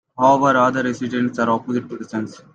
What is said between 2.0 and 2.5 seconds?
change.